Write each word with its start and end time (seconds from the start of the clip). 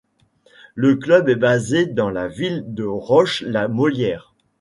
Le 0.73 0.95
club 0.95 1.29
est 1.29 1.35
basé 1.35 1.85
dans 1.85 2.09
la 2.09 2.27
ville 2.27 2.63
de 2.65 2.83
Roche-la-Molière. 2.85 4.33